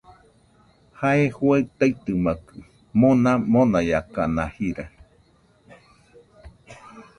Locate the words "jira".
4.55-4.85